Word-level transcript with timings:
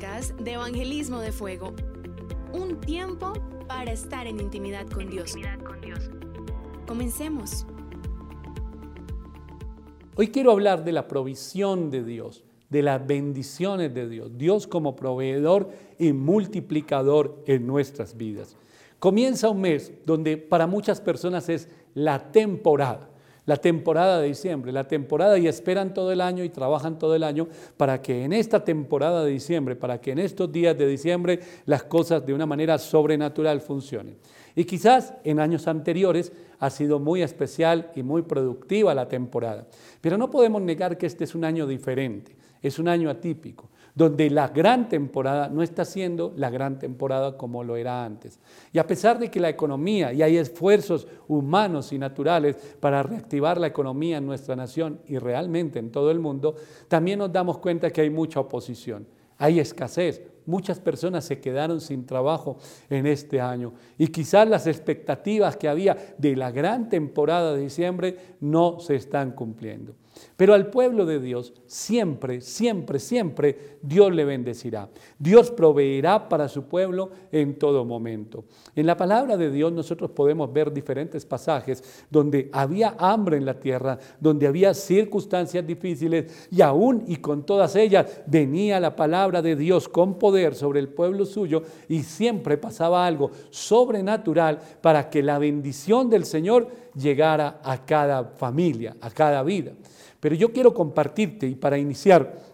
podcast 0.00 0.32
de 0.40 0.52
Evangelismo 0.52 1.20
de 1.20 1.30
Fuego. 1.30 1.74
Un 2.54 2.80
tiempo 2.80 3.34
para 3.68 3.92
estar 3.92 4.26
en 4.26 4.40
intimidad 4.40 4.86
con 4.88 5.10
Dios. 5.10 5.36
Comencemos. 6.86 7.66
Hoy 10.16 10.28
quiero 10.28 10.52
hablar 10.52 10.84
de 10.84 10.92
la 10.92 11.06
provisión 11.06 11.90
de 11.90 12.02
Dios, 12.02 12.44
de 12.70 12.82
las 12.82 13.06
bendiciones 13.06 13.92
de 13.92 14.08
Dios, 14.08 14.30
Dios 14.38 14.66
como 14.66 14.96
proveedor 14.96 15.68
y 15.98 16.14
multiplicador 16.14 17.42
en 17.46 17.66
nuestras 17.66 18.16
vidas. 18.16 18.56
Comienza 18.98 19.50
un 19.50 19.60
mes 19.60 19.92
donde 20.06 20.38
para 20.38 20.66
muchas 20.66 20.98
personas 21.02 21.50
es 21.50 21.68
la 21.92 22.32
temporada, 22.32 23.09
la 23.46 23.56
temporada 23.56 24.20
de 24.20 24.28
diciembre, 24.28 24.72
la 24.72 24.86
temporada 24.86 25.38
y 25.38 25.46
esperan 25.46 25.94
todo 25.94 26.12
el 26.12 26.20
año 26.20 26.44
y 26.44 26.48
trabajan 26.48 26.98
todo 26.98 27.14
el 27.14 27.24
año 27.24 27.48
para 27.76 28.00
que 28.00 28.24
en 28.24 28.32
esta 28.32 28.64
temporada 28.64 29.24
de 29.24 29.30
diciembre, 29.30 29.76
para 29.76 30.00
que 30.00 30.12
en 30.12 30.18
estos 30.18 30.50
días 30.50 30.76
de 30.76 30.86
diciembre 30.86 31.40
las 31.66 31.84
cosas 31.84 32.24
de 32.24 32.34
una 32.34 32.46
manera 32.46 32.78
sobrenatural 32.78 33.60
funcionen. 33.60 34.16
Y 34.54 34.64
quizás 34.64 35.14
en 35.24 35.40
años 35.40 35.68
anteriores 35.68 36.32
ha 36.58 36.70
sido 36.70 36.98
muy 36.98 37.22
especial 37.22 37.90
y 37.94 38.02
muy 38.02 38.22
productiva 38.22 38.94
la 38.94 39.08
temporada. 39.08 39.66
Pero 40.00 40.18
no 40.18 40.30
podemos 40.30 40.62
negar 40.62 40.98
que 40.98 41.06
este 41.06 41.24
es 41.24 41.34
un 41.34 41.44
año 41.44 41.66
diferente, 41.66 42.36
es 42.62 42.78
un 42.78 42.88
año 42.88 43.08
atípico, 43.08 43.70
donde 43.94 44.30
la 44.30 44.48
gran 44.48 44.88
temporada 44.88 45.48
no 45.48 45.62
está 45.62 45.84
siendo 45.84 46.32
la 46.36 46.50
gran 46.50 46.78
temporada 46.78 47.36
como 47.36 47.64
lo 47.64 47.76
era 47.76 48.04
antes. 48.04 48.38
Y 48.72 48.78
a 48.78 48.86
pesar 48.86 49.18
de 49.18 49.30
que 49.30 49.40
la 49.40 49.48
economía, 49.48 50.12
y 50.12 50.22
hay 50.22 50.36
esfuerzos 50.36 51.06
humanos 51.28 51.92
y 51.92 51.98
naturales 51.98 52.56
para 52.78 53.02
reactivar 53.02 53.58
la 53.58 53.66
economía 53.66 54.18
en 54.18 54.26
nuestra 54.26 54.54
nación 54.54 55.00
y 55.06 55.18
realmente 55.18 55.78
en 55.78 55.90
todo 55.90 56.10
el 56.10 56.18
mundo, 56.18 56.54
también 56.88 57.18
nos 57.18 57.32
damos 57.32 57.58
cuenta 57.58 57.90
que 57.90 58.02
hay 58.02 58.10
mucha 58.10 58.40
oposición, 58.40 59.06
hay 59.38 59.60
escasez, 59.60 60.22
Muchas 60.50 60.80
personas 60.80 61.24
se 61.24 61.40
quedaron 61.40 61.80
sin 61.80 62.04
trabajo 62.04 62.56
en 62.88 63.06
este 63.06 63.40
año 63.40 63.72
y 63.96 64.08
quizás 64.08 64.48
las 64.48 64.66
expectativas 64.66 65.56
que 65.56 65.68
había 65.68 65.96
de 66.18 66.34
la 66.34 66.50
gran 66.50 66.88
temporada 66.88 67.54
de 67.54 67.62
diciembre 67.62 68.16
no 68.40 68.80
se 68.80 68.96
están 68.96 69.30
cumpliendo. 69.30 69.94
Pero 70.36 70.54
al 70.54 70.70
pueblo 70.70 71.06
de 71.06 71.20
Dios 71.20 71.54
siempre, 71.66 72.40
siempre, 72.40 72.98
siempre 72.98 73.78
Dios 73.80 74.12
le 74.12 74.24
bendecirá. 74.24 74.88
Dios 75.18 75.52
proveerá 75.52 76.28
para 76.28 76.48
su 76.48 76.64
pueblo 76.64 77.10
en 77.30 77.58
todo 77.58 77.84
momento. 77.84 78.44
En 78.74 78.86
la 78.86 78.96
palabra 78.96 79.36
de 79.36 79.50
Dios 79.50 79.72
nosotros 79.72 80.10
podemos 80.10 80.52
ver 80.52 80.72
diferentes 80.72 81.24
pasajes 81.24 82.04
donde 82.10 82.50
había 82.52 82.96
hambre 82.98 83.36
en 83.36 83.46
la 83.46 83.58
tierra, 83.60 83.98
donde 84.18 84.46
había 84.46 84.74
circunstancias 84.74 85.64
difíciles 85.64 86.48
y 86.50 86.60
aún 86.60 87.04
y 87.06 87.16
con 87.16 87.46
todas 87.46 87.76
ellas 87.76 88.22
venía 88.26 88.80
la 88.80 88.96
palabra 88.96 89.42
de 89.42 89.56
Dios 89.56 89.88
con 89.88 90.18
poder 90.18 90.39
sobre 90.54 90.80
el 90.80 90.88
pueblo 90.88 91.26
suyo 91.26 91.62
y 91.88 92.02
siempre 92.02 92.56
pasaba 92.56 93.06
algo 93.06 93.30
sobrenatural 93.50 94.58
para 94.80 95.10
que 95.10 95.22
la 95.22 95.38
bendición 95.38 96.08
del 96.08 96.24
Señor 96.24 96.68
llegara 96.94 97.60
a 97.62 97.84
cada 97.84 98.24
familia, 98.24 98.96
a 99.00 99.10
cada 99.10 99.42
vida. 99.42 99.72
Pero 100.18 100.34
yo 100.34 100.52
quiero 100.52 100.74
compartirte 100.74 101.46
y 101.46 101.54
para 101.54 101.78
iniciar 101.78 102.50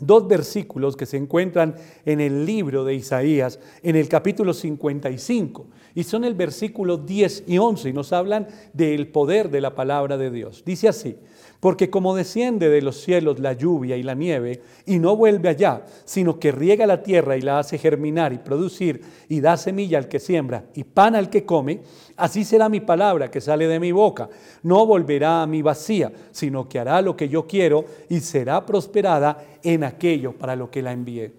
dos 0.00 0.26
versículos 0.26 0.96
que 0.96 1.06
se 1.06 1.16
encuentran 1.16 1.74
en 2.04 2.20
el 2.20 2.44
libro 2.44 2.84
de 2.84 2.94
Isaías, 2.94 3.58
en 3.82 3.96
el 3.96 4.08
capítulo 4.08 4.54
55, 4.54 5.66
y 5.94 6.04
son 6.04 6.24
el 6.24 6.34
versículo 6.34 6.96
10 6.96 7.44
y 7.46 7.58
11, 7.58 7.88
y 7.88 7.92
nos 7.92 8.12
hablan 8.12 8.46
del 8.72 9.08
poder 9.08 9.50
de 9.50 9.60
la 9.60 9.74
palabra 9.74 10.16
de 10.16 10.30
Dios. 10.30 10.62
Dice 10.64 10.88
así, 10.88 11.16
porque 11.60 11.90
como 11.90 12.14
desciende 12.14 12.68
de 12.68 12.82
los 12.82 13.00
cielos 13.00 13.40
la 13.40 13.52
lluvia 13.52 13.96
y 13.96 14.02
la 14.02 14.14
nieve, 14.14 14.62
y 14.86 14.98
no 14.98 15.16
vuelve 15.16 15.48
allá, 15.48 15.82
sino 16.04 16.38
que 16.38 16.52
riega 16.52 16.86
la 16.86 17.02
tierra 17.02 17.36
y 17.36 17.40
la 17.40 17.58
hace 17.58 17.78
germinar 17.78 18.32
y 18.32 18.38
producir, 18.38 19.00
y 19.28 19.40
da 19.40 19.56
semilla 19.56 19.98
al 19.98 20.08
que 20.08 20.20
siembra 20.20 20.66
y 20.74 20.84
pan 20.84 21.16
al 21.16 21.30
que 21.30 21.44
come, 21.44 21.80
así 22.16 22.44
será 22.44 22.68
mi 22.68 22.80
palabra 22.80 23.30
que 23.30 23.40
sale 23.40 23.66
de 23.66 23.80
mi 23.80 23.90
boca. 23.90 24.28
No 24.62 24.86
volverá 24.86 25.42
a 25.42 25.46
mi 25.46 25.62
vacía, 25.62 26.12
sino 26.30 26.68
que 26.68 26.78
hará 26.78 27.02
lo 27.02 27.16
que 27.16 27.28
yo 27.28 27.46
quiero 27.46 27.84
y 28.08 28.20
será 28.20 28.64
prosperada 28.64 29.44
en 29.62 29.82
aquello 29.82 30.32
para 30.32 30.54
lo 30.54 30.70
que 30.70 30.82
la 30.82 30.92
envié. 30.92 31.32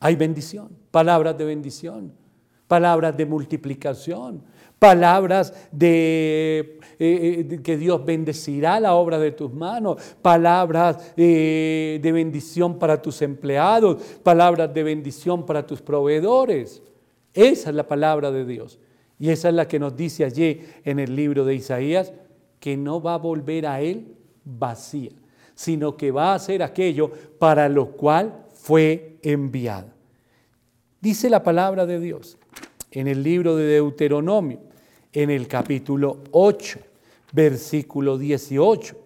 Hay 0.00 0.14
bendición, 0.14 0.68
palabras 0.92 1.36
de 1.36 1.44
bendición, 1.44 2.12
palabras 2.68 3.16
de 3.16 3.26
multiplicación 3.26 4.44
palabras 4.78 5.52
de, 5.72 6.78
eh, 6.98 7.60
que 7.62 7.76
Dios 7.76 8.04
bendecirá 8.04 8.80
la 8.80 8.94
obra 8.94 9.18
de 9.18 9.32
tus 9.32 9.52
manos, 9.52 10.00
palabras 10.22 11.12
eh, 11.16 11.98
de 12.00 12.12
bendición 12.12 12.78
para 12.78 13.00
tus 13.00 13.22
empleados, 13.22 14.02
palabras 14.22 14.72
de 14.72 14.82
bendición 14.82 15.44
para 15.44 15.66
tus 15.66 15.82
proveedores. 15.82 16.82
Esa 17.34 17.70
es 17.70 17.74
la 17.74 17.86
palabra 17.86 18.30
de 18.30 18.44
Dios. 18.44 18.78
Y 19.18 19.30
esa 19.30 19.48
es 19.48 19.54
la 19.54 19.66
que 19.66 19.78
nos 19.78 19.96
dice 19.96 20.24
allí 20.24 20.60
en 20.84 21.00
el 21.00 21.14
libro 21.14 21.44
de 21.44 21.54
Isaías, 21.54 22.12
que 22.60 22.76
no 22.76 23.00
va 23.02 23.14
a 23.14 23.18
volver 23.18 23.66
a 23.66 23.80
Él 23.80 24.14
vacía, 24.44 25.10
sino 25.54 25.96
que 25.96 26.10
va 26.10 26.32
a 26.32 26.34
hacer 26.36 26.62
aquello 26.62 27.10
para 27.38 27.68
lo 27.68 27.92
cual 27.92 28.46
fue 28.54 29.18
enviada. 29.22 29.92
Dice 31.00 31.30
la 31.30 31.42
palabra 31.42 31.86
de 31.86 32.00
Dios 32.00 32.38
en 32.90 33.06
el 33.06 33.22
libro 33.22 33.56
de 33.56 33.66
Deuteronomio, 33.66 34.60
en 35.22 35.30
el 35.30 35.48
capítulo 35.48 36.18
8, 36.30 36.78
versículo 37.32 38.16
18. 38.18 38.96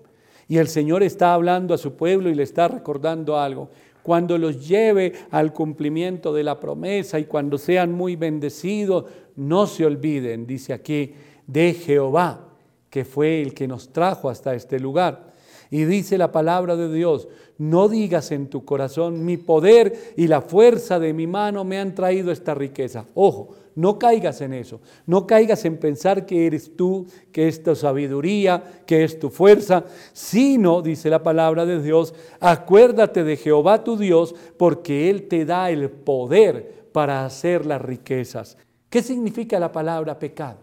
Y 0.46 0.58
el 0.58 0.68
Señor 0.68 1.02
está 1.02 1.32
hablando 1.32 1.72
a 1.72 1.78
su 1.78 1.94
pueblo 1.94 2.28
y 2.28 2.34
le 2.34 2.42
está 2.42 2.68
recordando 2.68 3.38
algo. 3.38 3.70
Cuando 4.02 4.36
los 4.36 4.68
lleve 4.68 5.14
al 5.30 5.54
cumplimiento 5.54 6.34
de 6.34 6.44
la 6.44 6.60
promesa 6.60 7.18
y 7.18 7.24
cuando 7.24 7.56
sean 7.56 7.92
muy 7.92 8.16
bendecidos, 8.16 9.06
no 9.36 9.66
se 9.66 9.86
olviden, 9.86 10.46
dice 10.46 10.74
aquí, 10.74 11.14
de 11.46 11.72
Jehová, 11.72 12.46
que 12.90 13.06
fue 13.06 13.40
el 13.40 13.54
que 13.54 13.66
nos 13.66 13.90
trajo 13.90 14.28
hasta 14.28 14.54
este 14.54 14.78
lugar. 14.78 15.32
Y 15.70 15.84
dice 15.84 16.18
la 16.18 16.30
palabra 16.30 16.76
de 16.76 16.92
Dios, 16.92 17.26
no 17.56 17.88
digas 17.88 18.32
en 18.32 18.48
tu 18.48 18.66
corazón, 18.66 19.24
mi 19.24 19.38
poder 19.38 20.12
y 20.18 20.26
la 20.26 20.42
fuerza 20.42 20.98
de 20.98 21.14
mi 21.14 21.26
mano 21.26 21.64
me 21.64 21.78
han 21.78 21.94
traído 21.94 22.30
esta 22.30 22.52
riqueza. 22.52 23.06
Ojo, 23.14 23.54
no 23.74 23.98
caigas 23.98 24.40
en 24.40 24.52
eso. 24.52 24.80
No 25.06 25.26
caigas 25.26 25.64
en 25.64 25.78
pensar 25.78 26.26
que 26.26 26.46
eres 26.46 26.76
tú, 26.76 27.06
que 27.30 27.48
es 27.48 27.62
tu 27.62 27.74
sabiduría, 27.74 28.82
que 28.86 29.04
es 29.04 29.18
tu 29.18 29.30
fuerza, 29.30 29.84
sino, 30.12 30.82
dice 30.82 31.08
la 31.08 31.22
palabra 31.22 31.64
de 31.64 31.82
Dios, 31.82 32.14
acuérdate 32.40 33.24
de 33.24 33.36
Jehová 33.36 33.84
tu 33.84 33.96
Dios, 33.96 34.34
porque 34.56 35.10
Él 35.10 35.28
te 35.28 35.44
da 35.44 35.70
el 35.70 35.90
poder 35.90 36.86
para 36.92 37.24
hacer 37.24 37.66
las 37.66 37.80
riquezas. 37.80 38.58
¿Qué 38.90 39.02
significa 39.02 39.58
la 39.58 39.72
palabra 39.72 40.18
pecado? 40.18 40.58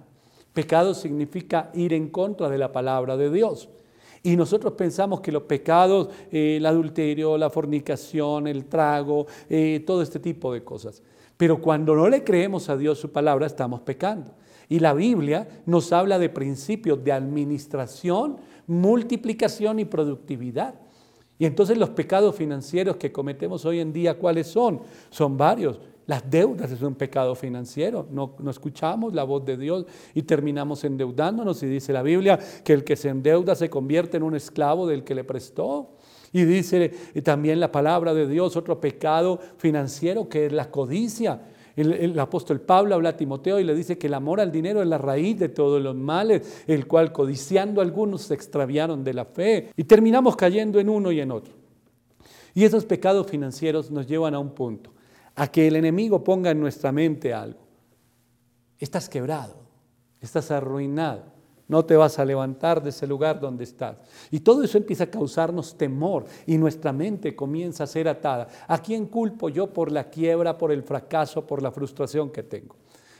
Pecado 0.54 0.94
significa 0.94 1.72
ir 1.74 1.94
en 1.94 2.10
contra 2.10 2.50
de 2.50 2.58
la 2.58 2.72
palabra 2.72 3.18
de 3.18 3.32
Dios. 3.32 3.70
Y 4.22 4.36
nosotros 4.36 4.74
pensamos 4.74 5.22
que 5.22 5.32
los 5.32 5.44
pecados, 5.44 6.10
eh, 6.32 6.58
el 6.58 6.66
adulterio, 6.66 7.38
la 7.38 7.50
fornicación, 7.50 8.48
el 8.48 8.66
trago, 8.66 9.26
eh, 9.50 9.84
todo 9.86 10.02
este 10.02 10.20
tipo 10.20 10.54
de 10.54 10.64
cosas. 10.64 11.02
Pero 11.40 11.62
cuando 11.62 11.96
no 11.96 12.10
le 12.10 12.26
creemos 12.26 12.68
a 12.68 12.76
Dios 12.76 13.00
su 13.00 13.14
palabra, 13.14 13.46
estamos 13.46 13.80
pecando. 13.80 14.34
Y 14.68 14.80
la 14.80 14.94
Biblia 14.94 15.48
nos 15.66 15.94
habla 15.94 16.20
de 16.20 16.28
principios 16.28 17.02
de 17.02 17.14
administración, 17.14 18.36
multiplicación 18.68 19.80
y 19.80 19.86
productividad. 19.86 20.76
Y 21.38 21.46
entonces 21.46 21.78
los 21.78 21.92
pecados 21.92 22.36
financieros 22.36 22.98
que 22.98 23.14
cometemos 23.14 23.64
hoy 23.64 23.80
en 23.80 23.94
día, 23.94 24.18
¿cuáles 24.20 24.48
son? 24.48 24.82
Son 25.10 25.38
varios. 25.38 25.80
Las 26.08 26.30
deudas 26.30 26.72
es 26.72 26.82
un 26.82 26.96
pecado 26.96 27.34
financiero. 27.36 28.06
No, 28.12 28.36
no, 28.40 28.52
escuchamos 28.52 29.14
la 29.14 29.24
voz 29.24 29.46
de 29.46 29.56
Dios 29.56 29.86
y 30.14 30.24
terminamos 30.24 30.84
endeudándonos. 30.84 31.64
Y 31.64 31.68
dice 31.68 31.94
la 31.94 32.04
Biblia 32.04 32.38
que 32.66 32.74
el 32.74 32.84
que 32.84 32.98
se 32.98 33.08
endeuda 33.08 33.56
se 33.56 33.70
convierte 33.70 34.18
en 34.18 34.24
un 34.24 34.36
esclavo 34.36 34.86
del 34.86 35.06
que 35.06 35.16
le 35.16 35.24
prestó. 35.24 35.92
Y 36.32 36.44
dice 36.44 36.90
también 37.24 37.60
la 37.60 37.72
palabra 37.72 38.14
de 38.14 38.28
Dios, 38.28 38.56
otro 38.56 38.80
pecado 38.80 39.40
financiero 39.58 40.30
que 40.30 40.46
es 40.48 40.52
la 40.52 40.70
codicia. 40.70 41.42
El, 41.76 41.94
el, 41.94 42.20
apóstol 42.20 42.60
Pablo 42.60 42.96
habla 42.96 43.10
a 43.10 43.18
Timoteo 43.18 43.60
y 43.60 43.64
le 43.64 43.74
dice 43.74 43.98
que 43.98 44.08
el 44.08 44.14
amor 44.14 44.42
al 44.42 44.52
dinero 44.52 44.82
es 44.82 44.88
la 44.88 44.98
raíz 44.98 45.40
de 45.40 45.50
todos 45.50 45.82
los 45.82 45.96
males, 45.96 46.64
el 46.68 46.88
cual 46.88 47.12
codiciando 47.12 47.82
algunos 47.82 48.24
se 48.24 48.34
extraviaron 48.34 49.04
de 49.04 49.14
la 49.14 49.26
fe. 49.26 49.72
Y 49.78 49.86
terminamos 49.86 50.36
cayendo 50.36 50.80
en 50.80 50.90
uno 50.90 51.12
y 51.12 51.22
en 51.22 51.32
otro. 51.32 51.54
Y 52.54 52.66
esos 52.66 52.86
pecados 52.86 53.28
financieros 53.28 53.92
nos 53.92 54.08
llevan 54.08 54.34
a 54.34 54.40
un 54.40 54.50
punto, 54.50 54.92
a 55.36 55.48
que 55.48 55.68
el 55.68 55.76
enemigo 55.76 56.24
ponga 56.24 56.52
en 56.52 56.60
nuestra 56.60 56.92
mente 56.92 57.34
algo. 57.34 57.60
Estás 58.78 59.08
quebrado, 59.08 59.56
estás 60.20 60.52
arruinado, 60.52 61.24
no 61.70 61.86
te 61.86 61.96
vas 61.96 62.18
a 62.20 62.26
levantar 62.26 62.84
de 62.84 62.90
ese 62.90 63.08
lugar 63.08 63.40
donde 63.40 63.64
estás. 63.64 63.96
Y 64.32 64.40
todo 64.40 64.64
eso 64.64 64.78
empieza 64.78 65.06
a 65.06 65.12
causarnos 65.12 65.78
temor 65.78 66.26
y 66.48 66.58
nuestra 66.58 66.92
mente 66.92 67.36
comienza 67.36 67.84
a 67.84 67.88
ser 67.88 68.10
atada. 68.10 68.48
¿A 68.68 68.82
quién 68.82 69.06
culpo 69.06 69.50
yo 69.50 69.68
por 69.68 69.92
la 69.92 70.10
quiebra, 70.10 70.58
por 70.58 70.72
el 70.72 70.82
fracaso, 70.82 71.46
por 71.46 71.62
la 71.62 71.72
frustración 71.72 72.32
que 72.32 72.42
tengo? 72.42 72.76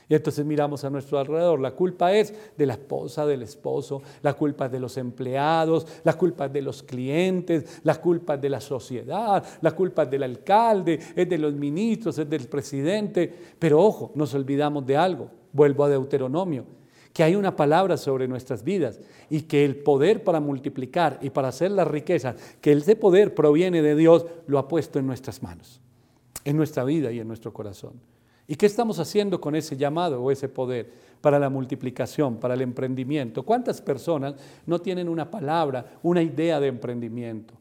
Y 0.08 0.16
entonces 0.16 0.44
miramos 0.44 0.82
a 0.82 0.90
nuestro 0.90 1.20
alrededor. 1.20 1.60
La 1.60 1.70
culpa 1.70 2.12
es 2.12 2.34
de 2.58 2.66
la 2.66 2.72
esposa, 2.72 3.24
del 3.24 3.42
esposo, 3.42 4.02
la 4.20 4.32
culpa 4.32 4.66
es 4.66 4.72
de 4.72 4.80
los 4.80 4.96
empleados, 4.96 5.86
la 6.02 6.14
culpa 6.14 6.46
es 6.46 6.52
de 6.52 6.62
los 6.62 6.82
clientes, 6.82 7.80
la 7.84 8.00
culpa 8.00 8.34
es 8.34 8.40
de 8.40 8.50
la 8.50 8.60
sociedad, 8.60 9.44
la 9.60 9.70
culpa 9.70 10.02
es 10.02 10.10
del 10.10 10.24
alcalde, 10.24 10.98
es 11.14 11.28
de 11.28 11.38
los 11.38 11.54
ministros, 11.54 12.18
es 12.18 12.28
del 12.28 12.48
presidente. 12.48 13.32
Pero 13.56 13.80
ojo, 13.80 14.10
nos 14.16 14.34
olvidamos 14.34 14.84
de 14.84 14.96
algo. 14.96 15.30
Vuelvo 15.52 15.84
a 15.84 15.88
Deuteronomio 15.88 16.79
que 17.12 17.22
hay 17.22 17.34
una 17.34 17.56
palabra 17.56 17.96
sobre 17.96 18.28
nuestras 18.28 18.62
vidas 18.62 19.00
y 19.28 19.42
que 19.42 19.64
el 19.64 19.76
poder 19.76 20.22
para 20.22 20.40
multiplicar 20.40 21.18
y 21.22 21.30
para 21.30 21.48
hacer 21.48 21.70
la 21.72 21.84
riqueza, 21.84 22.36
que 22.60 22.72
ese 22.72 22.96
poder 22.96 23.34
proviene 23.34 23.82
de 23.82 23.96
Dios, 23.96 24.26
lo 24.46 24.58
ha 24.58 24.68
puesto 24.68 24.98
en 24.98 25.06
nuestras 25.06 25.42
manos, 25.42 25.80
en 26.44 26.56
nuestra 26.56 26.84
vida 26.84 27.10
y 27.10 27.18
en 27.18 27.28
nuestro 27.28 27.52
corazón. 27.52 27.94
¿Y 28.46 28.56
qué 28.56 28.66
estamos 28.66 28.98
haciendo 28.98 29.40
con 29.40 29.54
ese 29.54 29.76
llamado 29.76 30.22
o 30.22 30.30
ese 30.30 30.48
poder 30.48 30.90
para 31.20 31.38
la 31.38 31.50
multiplicación, 31.50 32.38
para 32.38 32.54
el 32.54 32.62
emprendimiento? 32.62 33.44
¿Cuántas 33.44 33.80
personas 33.80 34.34
no 34.66 34.80
tienen 34.80 35.08
una 35.08 35.30
palabra, 35.30 35.98
una 36.02 36.22
idea 36.22 36.58
de 36.58 36.66
emprendimiento? 36.66 37.54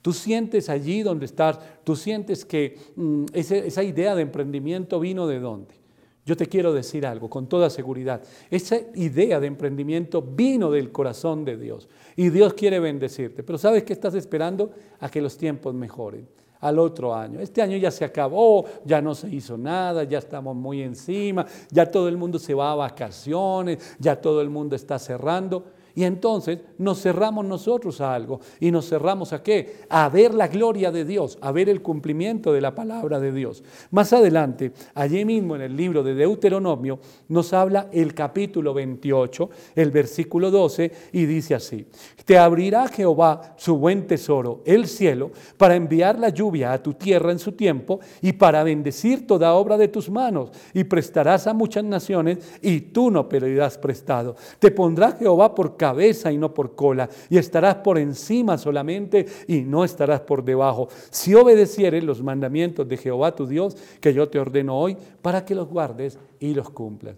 Tú 0.00 0.12
sientes 0.12 0.68
allí 0.68 1.02
donde 1.02 1.26
estás, 1.26 1.60
tú 1.84 1.94
sientes 1.94 2.44
que 2.44 2.76
mm, 2.96 3.26
esa 3.32 3.84
idea 3.84 4.16
de 4.16 4.22
emprendimiento 4.22 4.98
vino 4.98 5.28
de 5.28 5.38
dónde? 5.38 5.81
Yo 6.24 6.36
te 6.36 6.46
quiero 6.46 6.72
decir 6.72 7.04
algo 7.04 7.28
con 7.28 7.48
toda 7.48 7.68
seguridad. 7.68 8.22
Esa 8.48 8.76
idea 8.94 9.40
de 9.40 9.48
emprendimiento 9.48 10.22
vino 10.22 10.70
del 10.70 10.92
corazón 10.92 11.44
de 11.44 11.56
Dios 11.56 11.88
y 12.14 12.28
Dios 12.30 12.54
quiere 12.54 12.78
bendecirte. 12.78 13.42
Pero 13.42 13.58
¿sabes 13.58 13.82
qué 13.82 13.92
estás 13.92 14.14
esperando? 14.14 14.70
A 15.00 15.10
que 15.10 15.20
los 15.20 15.36
tiempos 15.36 15.74
mejoren. 15.74 16.28
Al 16.60 16.78
otro 16.78 17.12
año. 17.12 17.40
Este 17.40 17.60
año 17.60 17.76
ya 17.76 17.90
se 17.90 18.04
acabó, 18.04 18.64
ya 18.84 19.02
no 19.02 19.16
se 19.16 19.28
hizo 19.30 19.58
nada, 19.58 20.04
ya 20.04 20.18
estamos 20.18 20.54
muy 20.54 20.80
encima, 20.80 21.44
ya 21.72 21.90
todo 21.90 22.08
el 22.08 22.16
mundo 22.16 22.38
se 22.38 22.54
va 22.54 22.70
a 22.70 22.76
vacaciones, 22.76 23.96
ya 23.98 24.20
todo 24.20 24.40
el 24.40 24.48
mundo 24.48 24.76
está 24.76 25.00
cerrando. 25.00 25.64
Y 25.94 26.04
entonces 26.04 26.58
nos 26.78 27.00
cerramos 27.02 27.44
nosotros 27.44 28.00
a 28.00 28.14
algo. 28.14 28.40
¿Y 28.60 28.70
nos 28.70 28.88
cerramos 28.88 29.32
a 29.32 29.42
qué? 29.42 29.80
A 29.88 30.08
ver 30.08 30.34
la 30.34 30.48
gloria 30.48 30.90
de 30.90 31.04
Dios, 31.04 31.38
a 31.40 31.52
ver 31.52 31.68
el 31.68 31.82
cumplimiento 31.82 32.52
de 32.52 32.60
la 32.60 32.74
palabra 32.74 33.20
de 33.20 33.32
Dios. 33.32 33.62
Más 33.90 34.12
adelante, 34.12 34.72
allí 34.94 35.24
mismo 35.24 35.56
en 35.56 35.62
el 35.62 35.76
libro 35.76 36.02
de 36.02 36.14
Deuteronomio, 36.14 36.98
nos 37.28 37.52
habla 37.52 37.88
el 37.92 38.14
capítulo 38.14 38.74
28, 38.74 39.50
el 39.74 39.90
versículo 39.90 40.50
12, 40.50 40.92
y 41.12 41.26
dice 41.26 41.54
así, 41.54 41.86
te 42.24 42.38
abrirá 42.38 42.88
Jehová 42.88 43.54
su 43.56 43.76
buen 43.76 44.06
tesoro, 44.06 44.62
el 44.64 44.86
cielo, 44.86 45.30
para 45.56 45.74
enviar 45.74 46.18
la 46.18 46.28
lluvia 46.28 46.72
a 46.72 46.82
tu 46.82 46.94
tierra 46.94 47.32
en 47.32 47.38
su 47.38 47.52
tiempo 47.52 48.00
y 48.20 48.32
para 48.32 48.62
bendecir 48.62 49.26
toda 49.26 49.54
obra 49.54 49.76
de 49.76 49.88
tus 49.88 50.10
manos, 50.10 50.50
y 50.72 50.84
prestarás 50.84 51.46
a 51.46 51.54
muchas 51.54 51.84
naciones, 51.84 52.38
y 52.60 52.80
tú 52.80 53.10
no 53.10 53.28
pedirás 53.28 53.78
prestado. 53.78 54.36
Te 54.58 54.70
pondrá 54.70 55.12
Jehová 55.12 55.54
por 55.54 55.76
cabeza 55.82 56.30
y 56.30 56.38
no 56.38 56.54
por 56.54 56.76
cola, 56.76 57.10
y 57.28 57.38
estarás 57.38 57.74
por 57.74 57.98
encima 57.98 58.56
solamente 58.56 59.26
y 59.48 59.62
no 59.62 59.82
estarás 59.82 60.20
por 60.20 60.44
debajo. 60.44 60.88
Si 61.10 61.34
obedecieres 61.34 62.04
los 62.04 62.22
mandamientos 62.22 62.86
de 62.86 62.96
Jehová 62.96 63.34
tu 63.34 63.48
Dios, 63.48 63.76
que 64.00 64.14
yo 64.14 64.28
te 64.28 64.38
ordeno 64.38 64.78
hoy, 64.78 64.96
para 65.20 65.44
que 65.44 65.56
los 65.56 65.68
guardes 65.68 66.20
y 66.38 66.54
los 66.54 66.70
cumplas. 66.70 67.16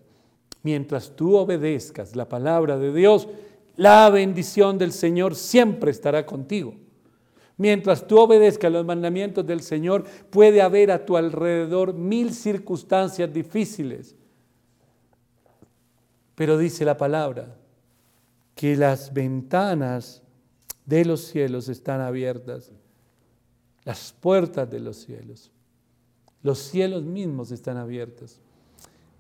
Mientras 0.63 1.15
tú 1.15 1.37
obedezcas 1.37 2.17
la 2.17 2.27
palabra 2.27 2.79
de 2.79 2.91
Dios, 2.95 3.29
la 3.77 4.09
bendición 4.09 4.79
del 4.79 4.93
Señor 4.93 5.35
siempre 5.35 5.91
estará 5.91 6.25
contigo. 6.25 6.73
Mientras 7.59 8.07
tú 8.07 8.19
obedezcas 8.19 8.73
los 8.73 8.87
mandamientos 8.87 9.47
del 9.47 9.61
Señor, 9.61 10.05
puede 10.31 10.63
haber 10.63 10.91
a 10.91 11.05
tu 11.05 11.19
alrededor 11.19 11.93
mil 11.93 12.33
circunstancias 12.33 13.31
difíciles. 13.31 14.17
Pero 16.35 16.57
dice 16.57 16.87
la 16.87 16.97
palabra, 16.97 17.59
que 18.55 18.77
las 18.77 19.13
ventanas 19.13 20.23
de 20.87 21.05
los 21.05 21.23
cielos 21.23 21.69
están 21.69 22.01
abiertas, 22.01 22.73
las 23.85 24.13
puertas 24.13 24.71
de 24.71 24.81
los 24.81 24.97
cielos, 24.97 25.51
los 26.43 26.59
cielos 26.59 27.05
mismos 27.05 27.51
están 27.51 27.77
abiertos 27.77 28.41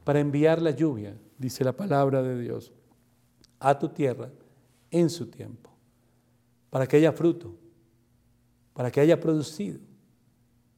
para 0.05 0.21
enviar 0.21 0.61
la 0.61 0.71
lluvia, 0.71 1.17
dice 1.39 1.65
la 1.65 1.73
palabra 1.73 2.23
de 2.23 2.39
Dios, 2.41 2.73
a 3.59 3.79
tu 3.79 3.89
tierra 3.89 4.31
en 4.91 5.11
su 5.11 5.27
tiempo, 5.27 5.71
para 6.71 6.87
que 6.87 6.97
haya 6.97 7.13
fruto, 7.13 7.55
para 8.75 8.91
que 8.91 9.01
haya 9.01 9.19
producido, 9.19 9.81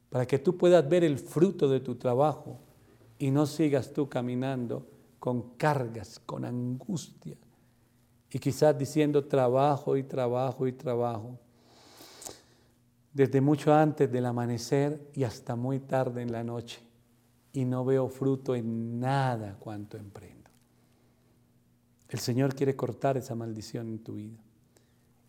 para 0.09 0.27
que 0.27 0.39
tú 0.39 0.57
puedas 0.57 0.89
ver 0.89 1.05
el 1.05 1.19
fruto 1.19 1.69
de 1.69 1.81
tu 1.81 1.97
trabajo 1.97 2.61
y 3.19 3.31
no 3.31 3.47
sigas 3.47 3.93
tú 3.93 4.09
caminando 4.09 4.87
con 5.19 5.57
cargas, 5.57 6.21
con 6.25 6.45
angustia, 6.45 7.37
y 8.37 8.39
quizás 8.39 8.77
diciendo 8.77 9.25
trabajo 9.25 9.97
y 9.97 10.03
trabajo 10.03 10.67
y 10.67 10.73
trabajo, 10.73 11.39
desde 13.15 13.41
mucho 13.41 13.73
antes 13.73 14.13
del 14.13 14.27
amanecer 14.27 15.09
y 15.15 15.25
hasta 15.25 15.57
muy 15.57 15.81
tarde 15.81 16.21
en 16.21 16.31
la 16.31 16.45
noche, 16.45 16.83
y 17.55 17.65
no 17.65 17.83
veo 17.83 18.11
fruto 18.11 18.55
en 18.55 19.01
nada 19.01 19.57
cuanto 19.59 19.97
emprendo. 19.97 20.51
El 22.11 22.19
Señor 22.19 22.55
quiere 22.55 22.77
cortar 22.77 23.17
esa 23.17 23.35
maldición 23.35 23.89
en 23.89 24.01
tu 24.01 24.17
vida. 24.17 24.39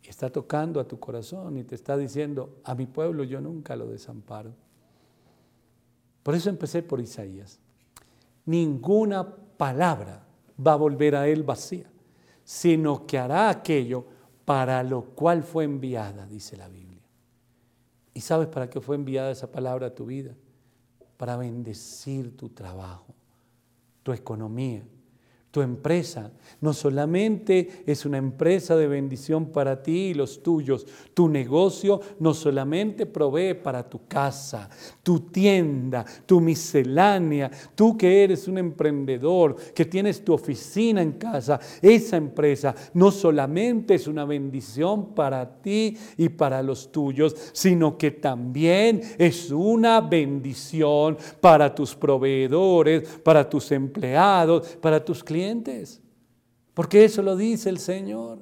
Está 0.04 0.30
tocando 0.30 0.81
a 0.81 0.86
tu 0.86 1.00
corazón 1.00 1.56
y 1.56 1.63
te 1.63 1.75
está 1.75 1.95
diciendo, 1.95 2.59
a 2.65 2.75
mi 2.75 2.88
pueblo 2.88 3.24
yo 3.24 3.39
nunca 3.39 3.77
lo 3.77 3.88
desamparo. 3.88 4.51
Por 6.24 6.36
eso 6.36 6.50
empecé 6.50 6.83
por 6.83 7.00
Isaías. 7.00 7.57
Ninguna 8.45 9.25
palabra 9.25 10.25
va 10.59 10.74
a 10.74 10.75
volver 10.75 11.15
a 11.15 11.25
él 11.30 11.44
vacía 11.44 11.89
sino 12.47 13.05
que 13.05 13.17
hará 13.17 13.49
aquello 13.49 14.05
para 14.45 14.81
lo 14.81 15.01
cual 15.01 15.44
fue 15.44 15.65
enviada, 15.65 16.25
dice 16.25 16.55
la 16.55 16.69
Biblia. 16.69 17.01
¿Y 18.13 18.21
sabes 18.21 18.47
para 18.47 18.69
qué 18.69 18.79
fue 18.79 18.95
enviada 18.95 19.31
esa 19.31 19.51
palabra 19.51 19.88
a 19.88 19.94
tu 19.94 20.05
vida? 20.05 20.33
Para 21.18 21.35
bendecir 21.35 22.37
tu 22.37 22.47
trabajo, 22.47 23.13
tu 24.01 24.13
economía, 24.13 24.81
tu 25.57 25.64
empresa. 25.64 26.30
No 26.61 26.71
solamente 26.71 27.83
es 27.87 28.06
una 28.06 28.19
empresa 28.19 28.76
de 28.76 28.87
bendición 28.87 29.47
para 29.47 29.81
ti 29.81 30.09
y 30.09 30.14
los 30.14 30.44
tuyos, 30.44 30.85
tu 31.16 31.28
negocio 31.28 31.99
no 32.19 32.35
solamente 32.35 33.07
provee 33.07 33.56
para 33.56 33.87
tu 33.87 34.02
casa, 34.07 34.69
tu 35.02 35.21
tienda, 35.21 36.06
tu 36.28 36.40
miscelánea, 36.40 37.49
tú 37.73 37.97
que 37.97 38.23
eres 38.23 38.47
un 38.47 38.59
emprendedor, 38.59 39.56
que 39.73 39.85
tienes 39.85 40.23
tu 40.23 40.33
oficina 40.33 41.02
en 41.02 41.14
casa, 41.14 41.59
esa 41.81 42.18
empresa 42.18 42.76
no 42.94 43.09
solamente 43.09 43.95
es 43.95 44.06
una 44.07 44.26
bendición 44.26 45.16
para 45.16 45.59
ti 45.59 45.97
y 46.18 46.30
para 46.30 46.61
los 46.61 46.92
tuyos, 46.92 47.35
sino 47.52 47.97
que 47.97 48.11
también 48.11 49.02
es 49.18 49.49
una 49.49 50.02
bendición 50.02 51.18
para 51.42 51.73
tus 51.73 51.95
proveedores, 51.95 53.07
para 53.23 53.49
tus 53.49 53.71
empleados, 53.71 54.78
para 54.80 55.04
tus 55.04 55.23
clientes 55.23 55.46
porque 56.73 57.06
eso 57.06 57.21
lo 57.21 57.35
dice 57.35 57.69
el 57.69 57.80
Señor. 57.80 58.39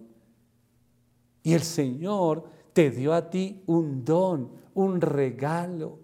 Y 1.42 1.54
el 1.54 1.62
Señor 1.62 2.44
te 2.74 2.90
dio 2.92 3.14
a 3.14 3.30
ti 3.30 3.62
un 3.68 4.04
don, 4.04 4.50
un 4.74 5.00
regalo. 5.00 6.00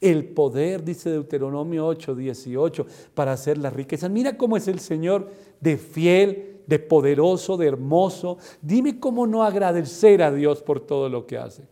El 0.00 0.24
poder, 0.28 0.84
dice 0.84 1.10
Deuteronomio 1.10 1.86
8, 1.86 2.14
18, 2.14 2.86
para 3.14 3.32
hacer 3.32 3.58
las 3.58 3.72
riquezas. 3.72 4.10
Mira 4.10 4.36
cómo 4.36 4.56
es 4.56 4.68
el 4.68 4.78
Señor 4.78 5.30
de 5.60 5.76
fiel, 5.76 6.62
de 6.66 6.78
poderoso, 6.78 7.56
de 7.56 7.66
hermoso. 7.66 8.38
Dime 8.62 8.98
cómo 9.00 9.26
no 9.26 9.42
agradecer 9.42 10.22
a 10.22 10.32
Dios 10.32 10.62
por 10.62 10.80
todo 10.80 11.08
lo 11.08 11.26
que 11.26 11.38
hace. 11.38 11.64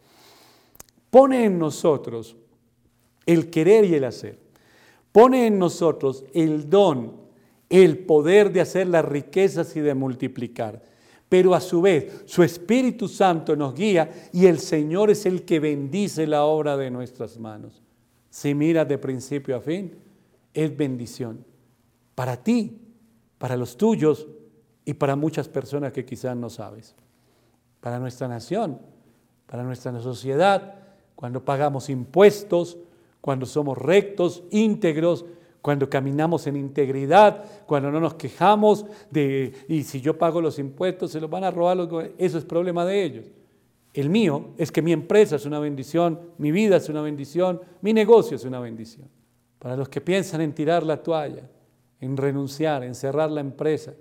Pone 1.10 1.44
en 1.44 1.58
nosotros 1.58 2.36
el 3.24 3.50
querer 3.50 3.84
y 3.84 3.94
el 3.94 4.04
hacer. 4.04 4.38
Pone 5.12 5.46
en 5.46 5.58
nosotros 5.58 6.24
el 6.34 6.68
don 6.68 7.21
el 7.80 7.98
poder 7.98 8.52
de 8.52 8.60
hacer 8.60 8.86
las 8.86 9.04
riquezas 9.04 9.74
y 9.76 9.80
de 9.80 9.94
multiplicar. 9.94 10.82
Pero 11.28 11.54
a 11.54 11.60
su 11.60 11.80
vez, 11.80 12.22
su 12.26 12.42
Espíritu 12.42 13.08
Santo 13.08 13.56
nos 13.56 13.74
guía 13.74 14.28
y 14.32 14.44
el 14.44 14.58
Señor 14.58 15.10
es 15.10 15.24
el 15.24 15.44
que 15.44 15.58
bendice 15.58 16.26
la 16.26 16.44
obra 16.44 16.76
de 16.76 16.90
nuestras 16.90 17.38
manos. 17.38 17.82
Si 18.28 18.54
miras 18.54 18.86
de 18.86 18.98
principio 18.98 19.56
a 19.56 19.60
fin, 19.60 19.94
es 20.52 20.76
bendición 20.76 21.44
para 22.14 22.36
ti, 22.36 22.78
para 23.38 23.56
los 23.56 23.78
tuyos 23.78 24.28
y 24.84 24.92
para 24.92 25.16
muchas 25.16 25.48
personas 25.48 25.92
que 25.92 26.04
quizás 26.04 26.36
no 26.36 26.50
sabes. 26.50 26.94
Para 27.80 27.98
nuestra 27.98 28.28
nación, 28.28 28.78
para 29.46 29.62
nuestra 29.62 29.98
sociedad, 30.00 30.74
cuando 31.14 31.42
pagamos 31.42 31.88
impuestos, 31.88 32.76
cuando 33.22 33.46
somos 33.46 33.78
rectos, 33.78 34.42
íntegros, 34.50 35.24
cuando 35.62 35.88
caminamos 35.88 36.48
en 36.48 36.56
integridad, 36.56 37.44
cuando 37.66 37.90
no 37.90 38.00
nos 38.00 38.14
quejamos 38.14 38.84
de, 39.10 39.52
y 39.68 39.84
si 39.84 40.00
yo 40.00 40.18
pago 40.18 40.40
los 40.40 40.58
impuestos, 40.58 41.12
se 41.12 41.20
los 41.20 41.30
van 41.30 41.44
a 41.44 41.52
robar, 41.52 41.78
eso 42.18 42.36
es 42.36 42.44
problema 42.44 42.84
de 42.84 43.04
ellos. 43.04 43.26
El 43.94 44.10
mío 44.10 44.50
es 44.58 44.72
que 44.72 44.82
mi 44.82 44.92
empresa 44.92 45.36
es 45.36 45.46
una 45.46 45.60
bendición, 45.60 46.18
mi 46.38 46.50
vida 46.50 46.76
es 46.76 46.88
una 46.88 47.00
bendición, 47.00 47.60
mi 47.80 47.92
negocio 47.92 48.36
es 48.36 48.44
una 48.44 48.58
bendición. 48.58 49.08
Para 49.60 49.76
los 49.76 49.88
que 49.88 50.00
piensan 50.00 50.40
en 50.40 50.52
tirar 50.52 50.82
la 50.82 51.00
toalla, 51.00 51.48
en 52.00 52.16
renunciar, 52.16 52.82
en 52.82 52.96
cerrar 52.96 53.30
la 53.30 53.40
empresa, 53.40 53.94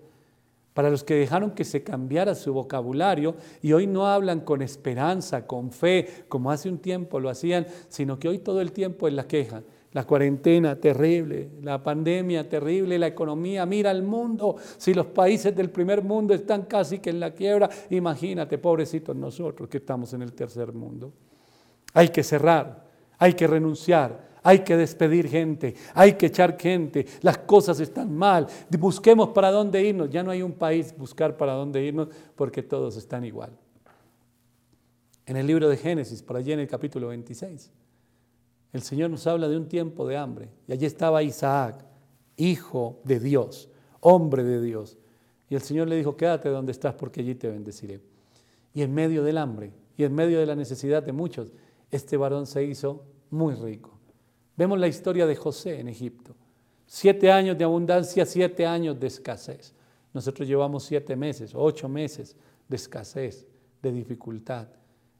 para 0.73 0.89
los 0.89 1.03
que 1.03 1.13
dejaron 1.13 1.51
que 1.51 1.65
se 1.65 1.83
cambiara 1.83 2.33
su 2.33 2.53
vocabulario 2.53 3.35
y 3.61 3.73
hoy 3.73 3.85
no 3.85 4.07
hablan 4.07 4.39
con 4.39 4.63
esperanza, 4.63 5.45
con 5.45 5.71
fe, 5.71 6.25
como 6.27 6.49
hace 6.49 6.69
un 6.69 6.79
tiempo 6.79 7.19
lo 7.19 7.29
hacían, 7.29 7.67
sino 7.89 8.17
que 8.17 8.29
hoy 8.29 8.39
todo 8.39 8.61
el 8.61 8.71
tiempo 8.71 9.07
es 9.07 9.13
la 9.13 9.27
queja 9.27 9.61
la 9.93 10.05
cuarentena 10.05 10.75
terrible, 10.79 11.49
la 11.61 11.83
pandemia 11.83 12.47
terrible, 12.47 12.97
la 12.97 13.07
economía. 13.07 13.65
Mira 13.65 13.91
el 13.91 14.03
mundo, 14.03 14.55
si 14.77 14.93
los 14.93 15.07
países 15.07 15.55
del 15.55 15.69
primer 15.69 16.01
mundo 16.01 16.33
están 16.33 16.63
casi 16.63 16.99
que 16.99 17.09
en 17.09 17.19
la 17.19 17.31
quiebra, 17.31 17.69
imagínate, 17.89 18.57
pobrecitos 18.57 19.15
nosotros 19.15 19.67
que 19.67 19.77
estamos 19.77 20.13
en 20.13 20.21
el 20.21 20.33
tercer 20.33 20.71
mundo. 20.71 21.11
Hay 21.93 22.07
que 22.07 22.23
cerrar, 22.23 22.85
hay 23.17 23.33
que 23.33 23.47
renunciar, 23.47 24.31
hay 24.43 24.59
que 24.59 24.77
despedir 24.77 25.27
gente, 25.27 25.75
hay 25.93 26.13
que 26.13 26.27
echar 26.27 26.57
gente, 26.57 27.05
las 27.21 27.39
cosas 27.39 27.79
están 27.81 28.15
mal, 28.15 28.47
busquemos 28.79 29.29
para 29.29 29.51
dónde 29.51 29.83
irnos. 29.83 30.09
Ya 30.09 30.23
no 30.23 30.31
hay 30.31 30.41
un 30.41 30.53
país 30.53 30.95
buscar 30.97 31.35
para 31.35 31.51
dónde 31.51 31.83
irnos 31.83 32.07
porque 32.35 32.63
todos 32.63 32.95
están 32.95 33.25
igual. 33.25 33.51
En 35.25 35.35
el 35.35 35.45
libro 35.45 35.67
de 35.67 35.75
Génesis, 35.75 36.23
por 36.23 36.37
allí 36.37 36.53
en 36.53 36.61
el 36.61 36.67
capítulo 36.67 37.09
26 37.09 37.71
el 38.73 38.81
Señor 38.81 39.09
nos 39.09 39.27
habla 39.27 39.49
de 39.49 39.57
un 39.57 39.67
tiempo 39.67 40.07
de 40.07 40.17
hambre. 40.17 40.49
Y 40.67 40.73
allí 40.73 40.85
estaba 40.85 41.23
Isaac, 41.23 41.83
hijo 42.37 43.01
de 43.03 43.19
Dios, 43.19 43.69
hombre 43.99 44.43
de 44.43 44.61
Dios. 44.61 44.97
Y 45.49 45.55
el 45.55 45.61
Señor 45.61 45.87
le 45.89 45.97
dijo, 45.97 46.15
quédate 46.15 46.49
donde 46.49 46.71
estás 46.71 46.93
porque 46.93 47.21
allí 47.21 47.35
te 47.35 47.49
bendeciré. 47.49 47.99
Y 48.73 48.81
en 48.81 48.93
medio 48.93 49.23
del 49.23 49.37
hambre 49.37 49.73
y 49.97 50.03
en 50.03 50.15
medio 50.15 50.39
de 50.39 50.45
la 50.45 50.55
necesidad 50.55 51.03
de 51.03 51.11
muchos, 51.11 51.51
este 51.89 52.15
varón 52.15 52.47
se 52.47 52.63
hizo 52.63 53.03
muy 53.29 53.53
rico. 53.55 53.99
Vemos 54.55 54.79
la 54.79 54.87
historia 54.87 55.25
de 55.25 55.35
José 55.35 55.79
en 55.79 55.89
Egipto. 55.89 56.35
Siete 56.85 57.31
años 57.31 57.57
de 57.57 57.63
abundancia, 57.63 58.25
siete 58.25 58.65
años 58.65 58.99
de 58.99 59.07
escasez. 59.07 59.73
Nosotros 60.13 60.47
llevamos 60.47 60.83
siete 60.83 61.15
meses, 61.15 61.51
ocho 61.55 61.87
meses 61.89 62.35
de 62.67 62.75
escasez, 62.75 63.45
de 63.81 63.91
dificultad. 63.91 64.67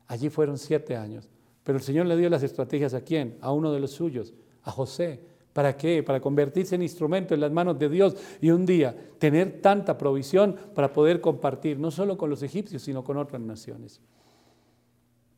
Allí 0.08 0.30
fueron 0.30 0.58
siete 0.58 0.96
años. 0.96 1.30
Pero 1.72 1.80
el 1.80 1.86
Señor 1.86 2.06
le 2.06 2.18
dio 2.18 2.30
las 2.30 2.44
estrategias 2.44 2.94
a 2.94 3.00
quién? 3.00 3.38
A 3.40 3.54
uno 3.54 3.72
de 3.72 3.80
los 3.80 3.92
suyos, 3.92 4.34
a 4.64 4.72
José. 4.72 5.22
¿Para 5.54 5.78
qué? 5.78 6.04
Para 6.04 6.20
convertirse 6.20 6.76
en 6.76 6.82
instrumento 6.82 7.34
en 7.34 7.40
las 7.40 7.50
manos 7.50 7.80
de 7.80 7.88
Dios 7.88 8.14
y 8.42 8.50
un 8.50 8.66
día 8.66 8.94
tener 9.18 9.62
tanta 9.62 9.98
provisión 9.98 10.58
para 10.76 10.92
poder 10.92 11.22
compartir, 11.22 11.80
no 11.80 11.90
solo 11.90 12.18
con 12.18 12.30
los 12.30 12.44
egipcios, 12.44 12.82
sino 12.82 13.06
con 13.06 13.16
otras 13.16 13.42
naciones. 13.42 14.02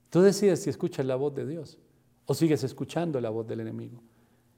Tú 0.10 0.22
decides 0.22 0.64
si 0.64 0.72
escuchas 0.72 1.06
la 1.06 1.18
voz 1.18 1.36
de 1.36 1.46
Dios 1.46 1.78
o 2.26 2.34
sigues 2.34 2.64
escuchando 2.64 3.22
la 3.22 3.30
voz 3.30 3.46
del 3.46 3.60
enemigo. 3.60 4.02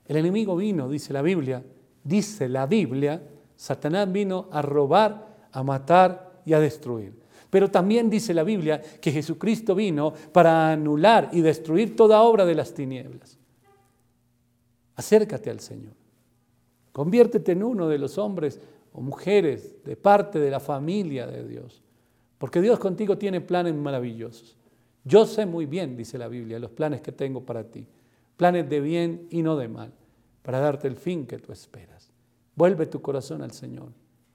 El 0.06 0.16
enemigo 0.16 0.56
vino, 0.56 0.88
dice 0.88 1.12
la 1.12 1.22
Biblia, 1.22 1.62
dice 2.06 2.48
la 2.48 2.68
Biblia, 2.68 3.22
Satanás 3.58 4.10
vino 4.10 4.48
a 4.50 4.62
robar, 4.62 5.50
a 5.52 5.62
matar 5.62 6.42
y 6.46 6.54
a 6.54 6.62
destruir. 6.62 7.25
Pero 7.56 7.72
también 7.72 8.10
dice 8.10 8.34
la 8.34 8.44
Biblia 8.44 8.82
que 8.82 9.14
Jesucristo 9.14 9.76
vino 9.76 10.14
para 10.34 10.74
anular 10.74 11.30
y 11.32 11.40
destruir 11.40 11.96
toda 11.96 12.22
obra 12.22 12.46
de 12.46 12.54
las 12.54 12.74
tinieblas. 12.74 13.40
Acércate 14.98 15.50
al 15.50 15.62
Señor. 15.62 15.94
Conviértete 16.92 17.54
en 17.54 17.64
uno 17.64 17.88
de 17.88 17.98
los 17.98 18.18
hombres 18.18 18.60
o 18.92 19.00
mujeres 19.00 19.82
de 19.86 19.96
parte 19.96 20.38
de 20.38 20.52
la 20.52 20.60
familia 20.60 21.28
de 21.28 21.48
Dios. 21.48 21.82
Porque 22.40 22.60
Dios 22.60 22.78
contigo 22.78 23.18
tiene 23.18 23.40
planes 23.40 23.74
maravillosos. 23.74 24.58
Yo 25.06 25.26
sé 25.26 25.46
muy 25.46 25.66
bien, 25.66 25.96
dice 25.96 26.18
la 26.18 26.28
Biblia, 26.28 26.60
los 26.60 26.72
planes 26.72 27.00
que 27.00 27.14
tengo 27.14 27.46
para 27.46 27.64
ti. 27.64 27.88
Planes 28.36 28.70
de 28.70 28.82
bien 28.82 29.28
y 29.30 29.42
no 29.42 29.56
de 29.56 29.70
mal, 29.70 29.94
para 30.42 30.60
darte 30.60 30.90
el 30.90 30.98
fin 30.98 31.26
que 31.26 31.38
tú 31.38 31.54
esperas. 31.54 32.12
Vuelve 32.54 32.86
tu 32.86 33.02
corazón 33.02 33.42
al 33.42 33.54
Señor. 33.54 33.94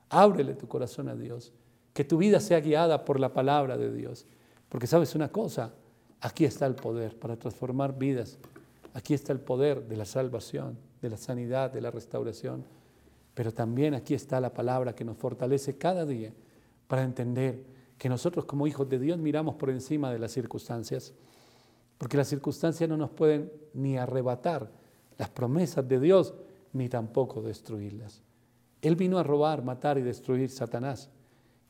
Ábrele 0.08 0.54
tu 0.54 0.66
corazón 0.66 1.10
a 1.10 1.14
Dios 1.14 1.52
que 1.92 2.04
tu 2.04 2.18
vida 2.18 2.40
sea 2.40 2.60
guiada 2.60 3.04
por 3.04 3.18
la 3.18 3.32
palabra 3.32 3.76
de 3.76 3.92
Dios. 3.92 4.26
Porque 4.68 4.86
sabes 4.86 5.14
una 5.14 5.30
cosa, 5.30 5.72
aquí 6.20 6.44
está 6.44 6.66
el 6.66 6.74
poder 6.74 7.18
para 7.18 7.36
transformar 7.36 7.98
vidas. 7.98 8.38
Aquí 8.94 9.14
está 9.14 9.32
el 9.32 9.40
poder 9.40 9.86
de 9.86 9.96
la 9.96 10.04
salvación, 10.04 10.78
de 11.00 11.10
la 11.10 11.16
sanidad, 11.16 11.72
de 11.72 11.80
la 11.80 11.90
restauración. 11.90 12.64
Pero 13.34 13.52
también 13.52 13.94
aquí 13.94 14.14
está 14.14 14.40
la 14.40 14.52
palabra 14.52 14.94
que 14.94 15.04
nos 15.04 15.16
fortalece 15.16 15.78
cada 15.78 16.04
día 16.04 16.32
para 16.86 17.02
entender 17.02 17.64
que 17.98 18.08
nosotros 18.08 18.44
como 18.44 18.66
hijos 18.66 18.88
de 18.88 18.98
Dios 18.98 19.18
miramos 19.18 19.56
por 19.56 19.70
encima 19.70 20.12
de 20.12 20.18
las 20.18 20.32
circunstancias. 20.32 21.12
Porque 21.98 22.16
las 22.16 22.28
circunstancias 22.28 22.88
no 22.88 22.96
nos 22.96 23.10
pueden 23.10 23.52
ni 23.74 23.98
arrebatar 23.98 24.70
las 25.18 25.28
promesas 25.28 25.86
de 25.86 26.00
Dios, 26.00 26.34
ni 26.72 26.88
tampoco 26.88 27.42
destruirlas. 27.42 28.22
Él 28.80 28.96
vino 28.96 29.18
a 29.18 29.22
robar, 29.22 29.62
matar 29.62 29.98
y 29.98 30.02
destruir 30.02 30.48
Satanás 30.48 31.10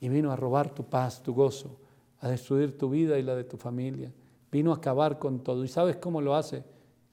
y 0.00 0.08
vino 0.08 0.32
a 0.32 0.36
robar 0.36 0.74
tu 0.74 0.84
paz, 0.84 1.22
tu 1.22 1.34
gozo, 1.34 1.76
a 2.20 2.28
destruir 2.28 2.76
tu 2.76 2.88
vida 2.88 3.18
y 3.18 3.22
la 3.22 3.36
de 3.36 3.44
tu 3.44 3.56
familia. 3.56 4.12
Vino 4.50 4.72
a 4.72 4.76
acabar 4.76 5.18
con 5.18 5.40
todo. 5.40 5.62
¿Y 5.62 5.68
sabes 5.68 5.96
cómo 5.96 6.20
lo 6.20 6.34
hace? 6.34 6.64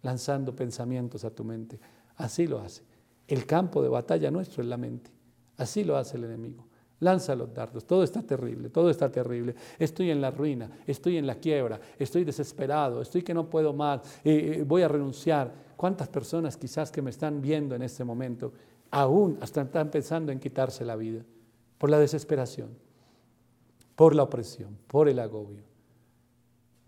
Lanzando 0.02 0.56
pensamientos 0.56 1.24
a 1.24 1.30
tu 1.30 1.44
mente. 1.44 1.80
Así 2.16 2.48
lo 2.48 2.60
hace. 2.60 2.84
El 3.28 3.46
campo 3.46 3.82
de 3.84 3.90
batalla 3.90 4.32
nuestro 4.32 4.64
es 4.64 4.70
la 4.70 4.78
mente. 4.78 5.12
Así 5.58 5.84
lo 5.84 5.98
hace 5.98 6.18
el 6.18 6.24
enemigo. 6.24 6.66
Lanza 7.00 7.36
los 7.36 7.54
dardos. 7.54 7.86
Todo 7.86 8.04
está 8.04 8.24
terrible, 8.24 8.70
todo 8.70 8.90
está 8.90 9.12
terrible. 9.12 9.54
Estoy 9.78 10.10
en 10.10 10.20
la 10.20 10.32
ruina, 10.32 10.70
estoy 10.88 11.18
en 11.18 11.28
la 11.28 11.36
quiebra, 11.36 11.80
estoy 12.00 12.24
desesperado, 12.24 13.02
estoy 13.02 13.22
que 13.22 13.36
no 13.36 13.48
puedo 13.50 13.72
más, 13.72 14.02
eh, 14.24 14.58
eh, 14.60 14.64
voy 14.66 14.82
a 14.82 14.88
renunciar. 14.88 15.68
¿Cuántas 15.76 16.08
personas 16.08 16.58
quizás 16.58 16.92
que 16.92 17.04
me 17.04 17.12
están 17.12 17.40
viendo 17.40 17.76
en 17.76 17.84
este 17.84 18.04
momento 18.04 18.52
aún 18.90 19.38
hasta 19.42 19.62
están 19.62 19.92
pensando 19.92 20.32
en 20.32 20.40
quitarse 20.40 20.84
la 20.84 20.96
vida? 20.96 21.24
Por 21.78 21.90
la 21.90 22.00
desesperación, 22.00 22.70
por 23.96 24.16
la 24.16 24.24
opresión, 24.24 24.78
por 24.88 25.10
el 25.10 25.20
agobio. 25.20 25.64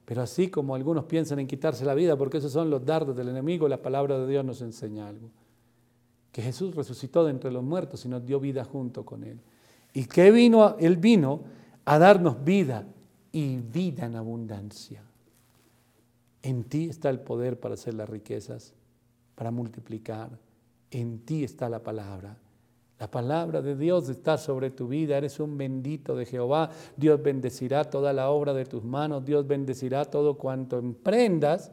Pero 0.05 0.21
así 0.23 0.49
como 0.49 0.73
algunos 0.73 1.05
piensan 1.05 1.39
en 1.39 1.47
quitarse 1.47 1.85
la 1.85 1.93
vida, 1.93 2.17
porque 2.17 2.37
esos 2.37 2.51
son 2.51 2.69
los 2.69 2.83
dardos 2.83 3.15
del 3.15 3.29
enemigo, 3.29 3.67
la 3.67 3.81
palabra 3.81 4.17
de 4.17 4.27
Dios 4.27 4.43
nos 4.43 4.61
enseña 4.61 5.07
algo. 5.07 5.29
Que 6.31 6.41
Jesús 6.41 6.75
resucitó 6.75 7.23
de 7.23 7.31
entre 7.31 7.51
los 7.51 7.63
muertos 7.63 8.05
y 8.05 8.09
nos 8.09 8.25
dio 8.25 8.39
vida 8.39 8.63
junto 8.63 9.05
con 9.05 9.23
Él. 9.23 9.39
Y 9.93 10.05
que 10.05 10.31
vino, 10.31 10.75
Él 10.79 10.97
vino 10.97 11.43
a 11.85 11.99
darnos 11.99 12.43
vida 12.43 12.87
y 13.31 13.57
vida 13.57 14.05
en 14.05 14.15
abundancia. 14.15 15.03
En 16.41 16.63
ti 16.63 16.89
está 16.89 17.09
el 17.09 17.19
poder 17.19 17.59
para 17.59 17.75
hacer 17.75 17.93
las 17.93 18.09
riquezas, 18.09 18.73
para 19.35 19.51
multiplicar. 19.51 20.39
En 20.89 21.19
ti 21.19 21.43
está 21.43 21.69
la 21.69 21.83
palabra 21.83 22.37
la 22.99 23.09
palabra 23.09 23.61
de 23.61 23.77
Dios 23.77 24.09
está 24.09 24.37
sobre 24.37 24.71
tu 24.71 24.89
vida, 24.89 25.17
eres 25.17 25.39
un 25.39 25.57
bendito 25.57 26.17
de 26.17 26.25
Jehová. 26.25 26.69
Dios 26.97 27.23
bendecirá 27.23 27.85
toda 27.85 28.11
la 28.11 28.29
obra 28.29 28.53
de 28.53 28.65
tus 28.65 28.83
manos, 28.83 29.23
Dios 29.23 29.47
bendecirá 29.47 30.03
todo 30.03 30.37
cuanto 30.37 30.77
emprendas, 30.77 31.71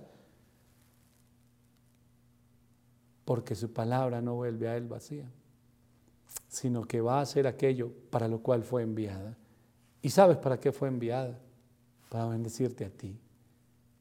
porque 3.25 3.56
su 3.56 3.73
palabra 3.73 4.23
no 4.23 4.37
vuelve 4.37 4.68
a 4.68 4.76
él 4.76 4.87
vacía, 4.87 5.28
sino 6.47 6.85
que 6.85 7.00
va 7.00 7.18
a 7.18 7.23
hacer 7.23 7.49
aquello 7.49 7.90
para 8.09 8.28
lo 8.28 8.38
cual 8.38 8.62
fue 8.62 8.83
enviada. 8.83 9.37
¿Y 10.02 10.11
sabes 10.11 10.37
para 10.37 10.61
qué 10.61 10.71
fue 10.71 10.87
enviada? 10.87 11.40
Para 12.09 12.28
bendecirte 12.28 12.85
a 12.85 12.90
ti, 12.90 13.18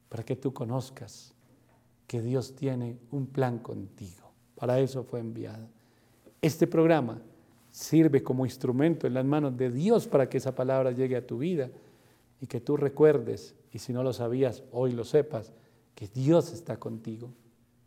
para 0.08 0.22
que 0.22 0.36
tú 0.36 0.54
conozcas 0.54 1.34
que 2.06 2.22
Dios 2.22 2.54
tiene 2.54 3.00
un 3.10 3.26
plan 3.26 3.58
contigo. 3.58 4.30
Para 4.54 4.78
eso 4.78 5.02
fue 5.02 5.18
enviada. 5.18 5.68
Este 6.40 6.66
programa 6.66 7.20
sirve 7.70 8.22
como 8.22 8.46
instrumento 8.46 9.06
en 9.06 9.14
las 9.14 9.24
manos 9.24 9.56
de 9.56 9.70
Dios 9.70 10.06
para 10.06 10.28
que 10.28 10.38
esa 10.38 10.54
palabra 10.54 10.92
llegue 10.92 11.16
a 11.16 11.26
tu 11.26 11.38
vida 11.38 11.70
y 12.40 12.46
que 12.46 12.60
tú 12.60 12.76
recuerdes, 12.76 13.54
y 13.72 13.78
si 13.78 13.92
no 13.92 14.02
lo 14.02 14.12
sabías, 14.12 14.62
hoy 14.72 14.92
lo 14.92 15.04
sepas, 15.04 15.52
que 15.94 16.08
Dios 16.08 16.52
está 16.52 16.78
contigo 16.78 17.30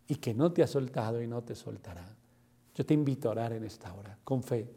y 0.07 0.15
que 0.15 0.33
no 0.33 0.51
te 0.51 0.63
ha 0.63 0.67
soltado 0.67 1.21
y 1.21 1.27
no 1.27 1.43
te 1.43 1.55
soltará. 1.55 2.05
Yo 2.75 2.85
te 2.85 2.93
invito 2.93 3.29
a 3.29 3.31
orar 3.31 3.53
en 3.53 3.63
esta 3.63 3.93
hora, 3.93 4.17
con 4.23 4.43
fe, 4.43 4.67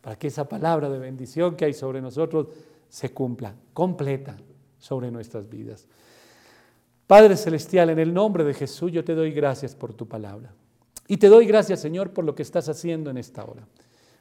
para 0.00 0.16
que 0.16 0.28
esa 0.28 0.48
palabra 0.48 0.88
de 0.88 0.98
bendición 0.98 1.56
que 1.56 1.64
hay 1.64 1.72
sobre 1.72 2.00
nosotros 2.00 2.48
se 2.88 3.12
cumpla 3.12 3.54
completa 3.72 4.36
sobre 4.78 5.10
nuestras 5.10 5.48
vidas. 5.48 5.86
Padre 7.06 7.36
Celestial, 7.36 7.90
en 7.90 7.98
el 7.98 8.12
nombre 8.12 8.44
de 8.44 8.54
Jesús 8.54 8.92
yo 8.92 9.04
te 9.04 9.14
doy 9.14 9.32
gracias 9.32 9.74
por 9.74 9.94
tu 9.94 10.06
palabra. 10.06 10.52
Y 11.08 11.18
te 11.18 11.28
doy 11.28 11.46
gracias, 11.46 11.80
Señor, 11.80 12.10
por 12.10 12.24
lo 12.24 12.34
que 12.34 12.42
estás 12.42 12.68
haciendo 12.68 13.10
en 13.10 13.18
esta 13.18 13.44
hora. 13.44 13.66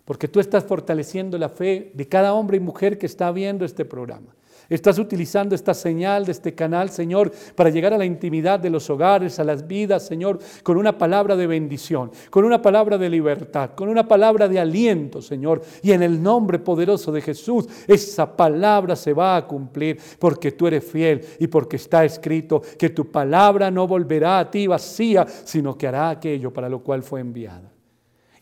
Porque 0.05 0.27
tú 0.27 0.39
estás 0.39 0.63
fortaleciendo 0.63 1.37
la 1.37 1.49
fe 1.49 1.91
de 1.93 2.07
cada 2.07 2.33
hombre 2.33 2.57
y 2.57 2.59
mujer 2.59 2.97
que 2.97 3.07
está 3.07 3.31
viendo 3.31 3.65
este 3.65 3.85
programa. 3.85 4.35
Estás 4.69 4.97
utilizando 4.97 5.53
esta 5.53 5.73
señal 5.73 6.25
de 6.25 6.31
este 6.31 6.55
canal, 6.55 6.89
Señor, 6.89 7.31
para 7.55 7.69
llegar 7.69 7.93
a 7.93 7.97
la 7.97 8.05
intimidad 8.05 8.59
de 8.59 8.69
los 8.69 8.89
hogares, 8.89 9.39
a 9.39 9.43
las 9.43 9.67
vidas, 9.67 10.05
Señor, 10.05 10.39
con 10.63 10.77
una 10.77 10.97
palabra 10.97 11.35
de 11.35 11.45
bendición, 11.45 12.11
con 12.29 12.45
una 12.45 12.61
palabra 12.61 12.97
de 12.97 13.09
libertad, 13.09 13.71
con 13.75 13.89
una 13.89 14.07
palabra 14.07 14.47
de 14.47 14.59
aliento, 14.59 15.21
Señor. 15.21 15.61
Y 15.83 15.91
en 15.91 16.01
el 16.01 16.21
nombre 16.21 16.59
poderoso 16.59 17.11
de 17.11 17.21
Jesús, 17.21 17.67
esa 17.87 18.35
palabra 18.35 18.95
se 18.95 19.13
va 19.13 19.35
a 19.37 19.45
cumplir 19.45 19.99
porque 20.19 20.51
tú 20.51 20.67
eres 20.67 20.83
fiel 20.83 21.23
y 21.39 21.47
porque 21.47 21.75
está 21.75 22.03
escrito 22.03 22.61
que 22.77 22.89
tu 22.89 23.11
palabra 23.11 23.69
no 23.69 23.87
volverá 23.87 24.39
a 24.39 24.49
ti 24.49 24.67
vacía, 24.67 25.25
sino 25.43 25.77
que 25.77 25.87
hará 25.87 26.09
aquello 26.09 26.51
para 26.51 26.69
lo 26.69 26.81
cual 26.81 27.03
fue 27.03 27.19
enviada. 27.19 27.74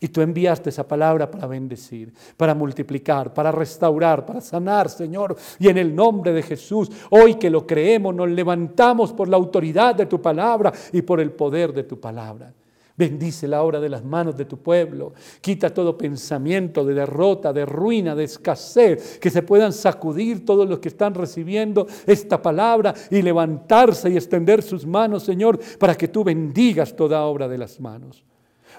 Y 0.04 0.08
tú 0.08 0.20
enviaste 0.20 0.68
esa 0.68 0.86
palabra 0.86 1.30
para 1.30 1.46
bendecir, 1.46 2.12
para 2.36 2.54
multiplicar, 2.54 3.32
para 3.32 3.50
restaurar, 3.50 4.26
para 4.26 4.42
sanar, 4.42 4.90
Señor. 4.90 5.34
Y 5.58 5.68
en 5.68 5.78
el 5.78 5.94
nombre 5.94 6.34
de 6.34 6.42
Jesús, 6.42 6.90
hoy 7.08 7.36
que 7.36 7.48
lo 7.48 7.66
creemos, 7.66 8.14
nos 8.14 8.28
levantamos 8.28 9.14
por 9.14 9.28
la 9.28 9.38
autoridad 9.38 9.94
de 9.94 10.04
tu 10.04 10.20
palabra 10.20 10.70
y 10.92 11.00
por 11.00 11.20
el 11.20 11.32
poder 11.32 11.72
de 11.72 11.84
tu 11.84 11.98
palabra. 11.98 12.52
Bendice 12.94 13.48
la 13.48 13.62
obra 13.62 13.80
de 13.80 13.88
las 13.88 14.04
manos 14.04 14.36
de 14.36 14.44
tu 14.44 14.58
pueblo. 14.58 15.14
Quita 15.40 15.72
todo 15.72 15.96
pensamiento 15.96 16.84
de 16.84 16.92
derrota, 16.92 17.50
de 17.54 17.64
ruina, 17.64 18.14
de 18.14 18.24
escasez. 18.24 19.18
Que 19.18 19.30
se 19.30 19.40
puedan 19.40 19.72
sacudir 19.72 20.44
todos 20.44 20.68
los 20.68 20.80
que 20.80 20.88
están 20.88 21.14
recibiendo 21.14 21.86
esta 22.06 22.42
palabra 22.42 22.92
y 23.10 23.22
levantarse 23.22 24.10
y 24.10 24.16
extender 24.16 24.60
sus 24.60 24.84
manos, 24.84 25.22
Señor, 25.22 25.58
para 25.78 25.94
que 25.94 26.08
tú 26.08 26.22
bendigas 26.22 26.94
toda 26.94 27.24
obra 27.24 27.48
de 27.48 27.56
las 27.56 27.80
manos. 27.80 28.22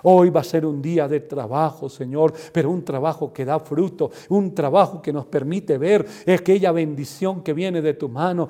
Hoy 0.04 0.30
va 0.30 0.42
a 0.42 0.44
ser 0.44 0.66
un 0.66 0.82
día 0.82 1.08
de 1.08 1.22
trabajo, 1.22 1.90
Señor, 1.90 2.34
pero 2.52 2.70
un 2.70 2.84
trabajo 2.84 3.32
que 3.34 3.46
da 3.46 3.60
fruto, 3.60 4.12
un 4.30 4.54
trabajo 4.54 5.02
que 5.02 5.14
nos 5.14 5.26
permite 5.26 5.78
ver 5.78 6.06
aquella 6.28 6.72
bendición 6.72 7.42
que 7.42 7.54
viene 7.54 7.82
de 7.82 7.94
tu 7.94 8.10
mano, 8.10 8.50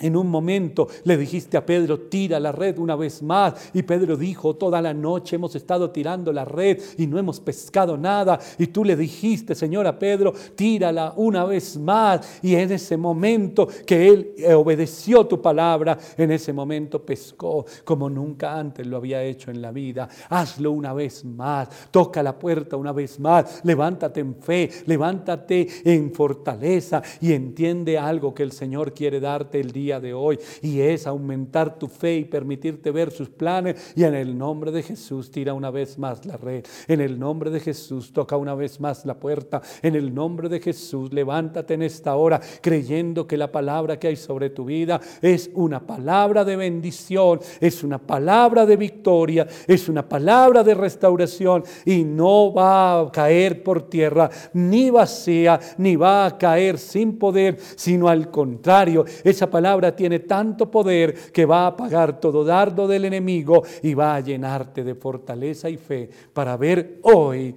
en 0.00 0.16
un 0.16 0.28
momento 0.28 0.88
le 1.04 1.16
dijiste 1.16 1.56
a 1.56 1.64
Pedro, 1.64 2.00
tira 2.00 2.38
la 2.38 2.52
red 2.52 2.78
una 2.78 2.96
vez 2.96 3.22
más. 3.22 3.70
Y 3.74 3.82
Pedro 3.82 4.16
dijo, 4.16 4.56
toda 4.56 4.80
la 4.80 4.94
noche 4.94 5.36
hemos 5.36 5.54
estado 5.54 5.90
tirando 5.90 6.32
la 6.32 6.44
red 6.44 6.80
y 6.96 7.06
no 7.06 7.18
hemos 7.18 7.40
pescado 7.40 7.96
nada. 7.96 8.38
Y 8.58 8.68
tú 8.68 8.84
le 8.84 8.96
dijiste, 8.96 9.54
Señor, 9.54 9.86
a 9.86 9.98
Pedro, 9.98 10.32
tírala 10.54 11.14
una 11.16 11.44
vez 11.44 11.76
más. 11.76 12.38
Y 12.42 12.54
en 12.54 12.72
ese 12.72 12.96
momento 12.96 13.68
que 13.86 14.08
él 14.08 14.34
obedeció 14.54 15.26
tu 15.26 15.40
palabra, 15.40 15.98
en 16.16 16.30
ese 16.30 16.52
momento 16.52 17.04
pescó 17.04 17.64
como 17.84 18.08
nunca 18.08 18.58
antes 18.58 18.86
lo 18.86 18.98
había 18.98 19.22
hecho 19.22 19.50
en 19.50 19.60
la 19.62 19.72
vida. 19.72 20.08
Hazlo 20.28 20.72
una 20.72 20.92
vez 20.92 21.24
más. 21.24 21.68
Toca 21.90 22.22
la 22.22 22.38
puerta 22.38 22.76
una 22.76 22.92
vez 22.92 23.18
más. 23.18 23.60
Levántate 23.64 24.20
en 24.20 24.36
fe, 24.36 24.70
levántate 24.86 25.66
en 25.84 26.12
fortaleza 26.12 27.02
y 27.20 27.32
entiende 27.32 27.98
algo 27.98 28.34
que 28.34 28.42
el 28.42 28.52
Señor 28.52 28.92
quiere 28.92 29.20
darte 29.20 29.60
el 29.60 29.72
día 29.72 29.87
de 29.88 30.12
hoy 30.12 30.38
y 30.60 30.80
es 30.80 31.06
aumentar 31.06 31.78
tu 31.78 31.88
fe 31.88 32.16
y 32.16 32.24
permitirte 32.26 32.90
ver 32.90 33.10
sus 33.10 33.30
planes. 33.30 33.94
Y 33.96 34.04
en 34.04 34.14
el 34.14 34.36
nombre 34.36 34.70
de 34.70 34.82
Jesús 34.82 35.30
tira 35.30 35.54
una 35.54 35.70
vez 35.70 35.98
más 35.98 36.26
la 36.26 36.36
red, 36.36 36.64
en 36.86 37.00
el 37.00 37.18
nombre 37.18 37.50
de 37.50 37.60
Jesús 37.60 38.12
toca 38.12 38.36
una 38.36 38.54
vez 38.54 38.78
más 38.80 39.06
la 39.06 39.18
puerta, 39.18 39.62
en 39.80 39.94
el 39.94 40.14
nombre 40.14 40.50
de 40.50 40.60
Jesús 40.60 41.12
levántate 41.12 41.74
en 41.74 41.82
esta 41.82 42.14
hora 42.16 42.40
creyendo 42.60 43.26
que 43.26 43.38
la 43.38 43.50
palabra 43.50 43.98
que 43.98 44.08
hay 44.08 44.16
sobre 44.16 44.50
tu 44.50 44.66
vida 44.66 45.00
es 45.22 45.50
una 45.54 45.80
palabra 45.80 46.44
de 46.44 46.56
bendición, 46.56 47.40
es 47.60 47.82
una 47.82 47.98
palabra 47.98 48.66
de 48.66 48.76
victoria, 48.76 49.46
es 49.66 49.88
una 49.88 50.06
palabra 50.06 50.62
de 50.62 50.74
restauración 50.74 51.64
y 51.84 52.04
no 52.04 52.52
va 52.52 53.00
a 53.00 53.10
caer 53.10 53.62
por 53.62 53.88
tierra 53.88 54.28
ni 54.52 54.90
vacía, 54.90 55.60
ni 55.78 55.96
va 55.96 56.26
a 56.26 56.38
caer 56.38 56.78
sin 56.78 57.18
poder, 57.18 57.58
sino 57.76 58.08
al 58.08 58.30
contrario, 58.30 59.04
esa 59.24 59.48
palabra 59.48 59.77
tiene 59.94 60.20
tanto 60.20 60.70
poder 60.70 61.32
que 61.32 61.46
va 61.46 61.64
a 61.64 61.66
apagar 61.68 62.20
todo 62.20 62.44
dardo 62.44 62.86
del 62.86 63.04
enemigo 63.04 63.62
y 63.82 63.94
va 63.94 64.16
a 64.16 64.20
llenarte 64.20 64.84
de 64.84 64.94
fortaleza 64.94 65.70
y 65.70 65.76
fe 65.76 66.10
para 66.32 66.56
ver 66.56 67.00
hoy 67.02 67.54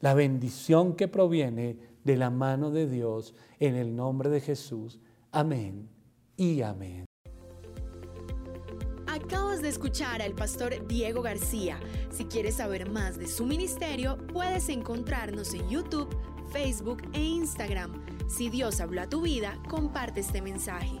la 0.00 0.14
bendición 0.14 0.94
que 0.94 1.08
proviene 1.08 1.76
de 2.04 2.16
la 2.16 2.30
mano 2.30 2.70
de 2.70 2.88
Dios 2.88 3.34
en 3.58 3.76
el 3.76 3.94
nombre 3.94 4.28
de 4.28 4.40
Jesús. 4.40 5.00
Amén 5.30 5.88
y 6.36 6.62
amén. 6.62 7.04
Acabas 9.06 9.62
de 9.62 9.68
escuchar 9.68 10.22
al 10.22 10.34
pastor 10.34 10.86
Diego 10.88 11.22
García. 11.22 11.78
Si 12.10 12.24
quieres 12.24 12.56
saber 12.56 12.90
más 12.90 13.18
de 13.18 13.28
su 13.28 13.46
ministerio, 13.46 14.18
puedes 14.32 14.68
encontrarnos 14.68 15.54
en 15.54 15.68
YouTube, 15.68 16.08
Facebook 16.50 17.02
e 17.12 17.22
Instagram. 17.22 17.92
Si 18.28 18.48
Dios 18.48 18.80
habló 18.80 19.02
a 19.02 19.08
tu 19.08 19.20
vida, 19.20 19.58
comparte 19.68 20.20
este 20.20 20.42
mensaje. 20.42 21.00